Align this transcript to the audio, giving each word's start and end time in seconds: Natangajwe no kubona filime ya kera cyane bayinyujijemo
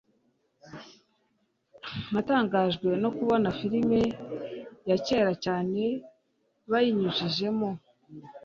Natangajwe 2.13 2.89
no 3.03 3.09
kubona 3.17 3.47
filime 3.59 4.01
ya 4.89 4.97
kera 5.05 5.33
cyane 5.45 5.81
bayinyujijemo 6.69 7.69